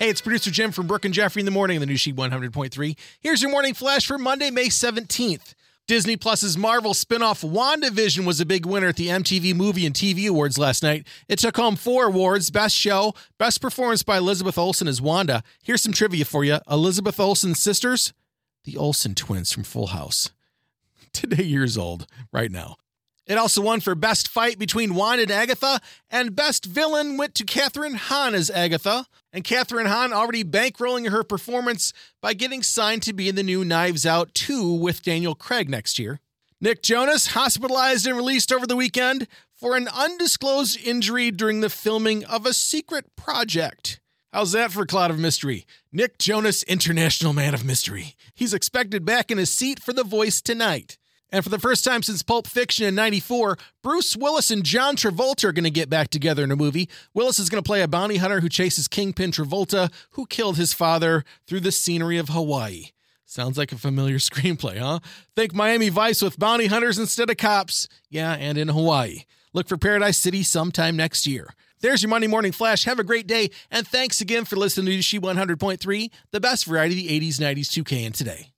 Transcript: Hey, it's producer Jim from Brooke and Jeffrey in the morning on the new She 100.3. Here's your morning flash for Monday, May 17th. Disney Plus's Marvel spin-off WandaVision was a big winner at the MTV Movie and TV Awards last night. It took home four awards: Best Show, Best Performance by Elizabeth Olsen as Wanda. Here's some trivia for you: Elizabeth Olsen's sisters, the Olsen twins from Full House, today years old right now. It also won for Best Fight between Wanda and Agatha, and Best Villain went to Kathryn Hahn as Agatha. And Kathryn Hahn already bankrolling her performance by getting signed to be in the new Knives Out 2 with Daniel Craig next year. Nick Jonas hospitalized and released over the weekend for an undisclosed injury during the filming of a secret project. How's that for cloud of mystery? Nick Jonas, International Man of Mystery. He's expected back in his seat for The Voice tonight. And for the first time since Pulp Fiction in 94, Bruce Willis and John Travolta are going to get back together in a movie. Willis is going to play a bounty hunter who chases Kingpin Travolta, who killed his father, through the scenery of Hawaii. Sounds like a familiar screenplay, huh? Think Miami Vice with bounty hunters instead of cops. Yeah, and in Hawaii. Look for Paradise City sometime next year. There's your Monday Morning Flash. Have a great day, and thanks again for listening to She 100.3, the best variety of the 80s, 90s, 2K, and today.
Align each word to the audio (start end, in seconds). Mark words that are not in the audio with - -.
Hey, 0.00 0.08
it's 0.08 0.22
producer 0.22 0.50
Jim 0.50 0.72
from 0.72 0.86
Brooke 0.86 1.04
and 1.04 1.12
Jeffrey 1.12 1.40
in 1.40 1.44
the 1.44 1.50
morning 1.50 1.76
on 1.76 1.82
the 1.82 1.86
new 1.86 1.98
She 1.98 2.10
100.3. 2.10 2.96
Here's 3.20 3.42
your 3.42 3.50
morning 3.50 3.74
flash 3.74 4.06
for 4.06 4.16
Monday, 4.16 4.50
May 4.50 4.68
17th. 4.68 5.52
Disney 5.86 6.16
Plus's 6.16 6.56
Marvel 6.56 6.94
spin-off 6.94 7.42
WandaVision 7.42 8.24
was 8.24 8.40
a 8.40 8.46
big 8.46 8.64
winner 8.64 8.88
at 8.88 8.96
the 8.96 9.08
MTV 9.08 9.54
Movie 9.54 9.84
and 9.84 9.94
TV 9.94 10.26
Awards 10.26 10.56
last 10.56 10.82
night. 10.82 11.06
It 11.28 11.38
took 11.38 11.54
home 11.54 11.76
four 11.76 12.06
awards: 12.06 12.50
Best 12.50 12.74
Show, 12.74 13.12
Best 13.36 13.60
Performance 13.60 14.02
by 14.02 14.16
Elizabeth 14.16 14.56
Olsen 14.56 14.88
as 14.88 15.02
Wanda. 15.02 15.42
Here's 15.62 15.82
some 15.82 15.92
trivia 15.92 16.24
for 16.24 16.44
you: 16.44 16.60
Elizabeth 16.70 17.20
Olsen's 17.20 17.60
sisters, 17.60 18.14
the 18.64 18.78
Olsen 18.78 19.14
twins 19.14 19.52
from 19.52 19.64
Full 19.64 19.88
House, 19.88 20.30
today 21.12 21.44
years 21.44 21.76
old 21.76 22.06
right 22.32 22.50
now. 22.50 22.76
It 23.26 23.38
also 23.38 23.62
won 23.62 23.80
for 23.80 23.94
Best 23.94 24.28
Fight 24.28 24.58
between 24.58 24.94
Wanda 24.94 25.22
and 25.22 25.30
Agatha, 25.30 25.80
and 26.10 26.34
Best 26.34 26.64
Villain 26.64 27.16
went 27.16 27.34
to 27.36 27.44
Kathryn 27.44 27.94
Hahn 27.94 28.34
as 28.34 28.50
Agatha. 28.50 29.06
And 29.32 29.44
Kathryn 29.44 29.86
Hahn 29.86 30.12
already 30.12 30.42
bankrolling 30.42 31.10
her 31.10 31.22
performance 31.22 31.92
by 32.20 32.34
getting 32.34 32.62
signed 32.62 33.02
to 33.04 33.12
be 33.12 33.28
in 33.28 33.36
the 33.36 33.44
new 33.44 33.64
Knives 33.64 34.04
Out 34.04 34.34
2 34.34 34.74
with 34.74 35.02
Daniel 35.02 35.36
Craig 35.36 35.68
next 35.68 35.98
year. 35.98 36.18
Nick 36.60 36.82
Jonas 36.82 37.28
hospitalized 37.28 38.06
and 38.06 38.16
released 38.16 38.52
over 38.52 38.66
the 38.66 38.76
weekend 38.76 39.28
for 39.54 39.76
an 39.76 39.88
undisclosed 39.88 40.78
injury 40.84 41.30
during 41.30 41.60
the 41.60 41.70
filming 41.70 42.24
of 42.24 42.44
a 42.44 42.52
secret 42.52 43.14
project. 43.16 44.00
How's 44.32 44.52
that 44.52 44.70
for 44.70 44.86
cloud 44.86 45.10
of 45.10 45.18
mystery? 45.18 45.66
Nick 45.92 46.18
Jonas, 46.18 46.62
International 46.64 47.32
Man 47.32 47.54
of 47.54 47.64
Mystery. 47.64 48.14
He's 48.34 48.54
expected 48.54 49.04
back 49.04 49.30
in 49.30 49.38
his 49.38 49.50
seat 49.50 49.80
for 49.82 49.92
The 49.92 50.04
Voice 50.04 50.40
tonight. 50.40 50.98
And 51.32 51.44
for 51.44 51.50
the 51.50 51.58
first 51.58 51.84
time 51.84 52.02
since 52.02 52.22
Pulp 52.22 52.46
Fiction 52.46 52.86
in 52.86 52.94
94, 52.94 53.56
Bruce 53.82 54.16
Willis 54.16 54.50
and 54.50 54.64
John 54.64 54.96
Travolta 54.96 55.44
are 55.44 55.52
going 55.52 55.64
to 55.64 55.70
get 55.70 55.88
back 55.88 56.08
together 56.08 56.42
in 56.42 56.50
a 56.50 56.56
movie. 56.56 56.88
Willis 57.14 57.38
is 57.38 57.48
going 57.48 57.62
to 57.62 57.66
play 57.66 57.82
a 57.82 57.88
bounty 57.88 58.16
hunter 58.16 58.40
who 58.40 58.48
chases 58.48 58.88
Kingpin 58.88 59.30
Travolta, 59.30 59.92
who 60.10 60.26
killed 60.26 60.56
his 60.56 60.72
father, 60.72 61.24
through 61.46 61.60
the 61.60 61.72
scenery 61.72 62.18
of 62.18 62.30
Hawaii. 62.30 62.86
Sounds 63.24 63.56
like 63.56 63.70
a 63.70 63.78
familiar 63.78 64.16
screenplay, 64.18 64.78
huh? 64.78 64.98
Think 65.36 65.54
Miami 65.54 65.88
Vice 65.88 66.20
with 66.20 66.38
bounty 66.38 66.66
hunters 66.66 66.98
instead 66.98 67.30
of 67.30 67.36
cops. 67.36 67.86
Yeah, 68.08 68.32
and 68.32 68.58
in 68.58 68.68
Hawaii. 68.68 69.22
Look 69.52 69.68
for 69.68 69.76
Paradise 69.76 70.18
City 70.18 70.42
sometime 70.42 70.96
next 70.96 71.26
year. 71.26 71.54
There's 71.80 72.02
your 72.02 72.10
Monday 72.10 72.26
Morning 72.26 72.52
Flash. 72.52 72.84
Have 72.84 72.98
a 72.98 73.04
great 73.04 73.26
day, 73.26 73.50
and 73.70 73.86
thanks 73.86 74.20
again 74.20 74.44
for 74.44 74.56
listening 74.56 74.86
to 74.86 75.02
She 75.02 75.18
100.3, 75.18 76.10
the 76.30 76.40
best 76.40 76.66
variety 76.66 77.00
of 77.00 77.08
the 77.08 77.28
80s, 77.28 77.36
90s, 77.36 77.68
2K, 77.68 78.06
and 78.06 78.14
today. 78.14 78.52